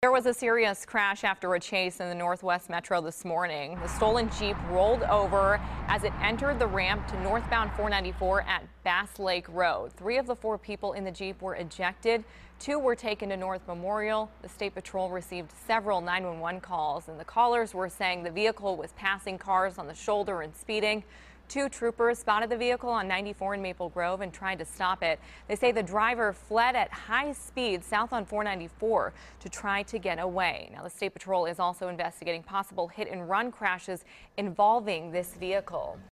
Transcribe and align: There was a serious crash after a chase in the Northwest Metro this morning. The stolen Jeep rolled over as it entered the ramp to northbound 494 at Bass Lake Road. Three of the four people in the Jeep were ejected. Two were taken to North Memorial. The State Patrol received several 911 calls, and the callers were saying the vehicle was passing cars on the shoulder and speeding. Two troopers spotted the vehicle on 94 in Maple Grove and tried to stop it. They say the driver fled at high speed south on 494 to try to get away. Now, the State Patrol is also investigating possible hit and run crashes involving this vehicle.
There 0.00 0.12
was 0.12 0.26
a 0.26 0.32
serious 0.32 0.86
crash 0.86 1.24
after 1.24 1.52
a 1.56 1.58
chase 1.58 1.98
in 1.98 2.08
the 2.08 2.14
Northwest 2.14 2.70
Metro 2.70 3.00
this 3.00 3.24
morning. 3.24 3.76
The 3.80 3.88
stolen 3.88 4.30
Jeep 4.38 4.56
rolled 4.70 5.02
over 5.02 5.60
as 5.88 6.04
it 6.04 6.12
entered 6.22 6.60
the 6.60 6.68
ramp 6.68 7.08
to 7.08 7.20
northbound 7.20 7.72
494 7.72 8.42
at 8.42 8.62
Bass 8.84 9.18
Lake 9.18 9.48
Road. 9.48 9.92
Three 9.94 10.16
of 10.16 10.28
the 10.28 10.36
four 10.36 10.56
people 10.56 10.92
in 10.92 11.02
the 11.02 11.10
Jeep 11.10 11.42
were 11.42 11.56
ejected. 11.56 12.22
Two 12.60 12.78
were 12.78 12.94
taken 12.94 13.30
to 13.30 13.36
North 13.36 13.66
Memorial. 13.66 14.30
The 14.40 14.48
State 14.48 14.76
Patrol 14.76 15.10
received 15.10 15.50
several 15.66 16.00
911 16.00 16.60
calls, 16.60 17.08
and 17.08 17.18
the 17.18 17.24
callers 17.24 17.74
were 17.74 17.88
saying 17.88 18.22
the 18.22 18.30
vehicle 18.30 18.76
was 18.76 18.92
passing 18.92 19.36
cars 19.36 19.78
on 19.78 19.88
the 19.88 19.94
shoulder 19.94 20.42
and 20.42 20.54
speeding. 20.54 21.02
Two 21.48 21.70
troopers 21.70 22.18
spotted 22.18 22.50
the 22.50 22.58
vehicle 22.58 22.90
on 22.90 23.08
94 23.08 23.54
in 23.54 23.62
Maple 23.62 23.88
Grove 23.88 24.20
and 24.20 24.30
tried 24.30 24.58
to 24.58 24.66
stop 24.66 25.02
it. 25.02 25.18
They 25.48 25.56
say 25.56 25.72
the 25.72 25.82
driver 25.82 26.34
fled 26.34 26.76
at 26.76 26.92
high 26.92 27.32
speed 27.32 27.82
south 27.82 28.12
on 28.12 28.26
494 28.26 29.14
to 29.40 29.48
try 29.48 29.82
to 29.84 29.98
get 29.98 30.18
away. 30.18 30.68
Now, 30.74 30.82
the 30.82 30.90
State 30.90 31.14
Patrol 31.14 31.46
is 31.46 31.58
also 31.58 31.88
investigating 31.88 32.42
possible 32.42 32.88
hit 32.88 33.10
and 33.10 33.30
run 33.30 33.50
crashes 33.50 34.04
involving 34.36 35.10
this 35.10 35.34
vehicle. 35.36 35.98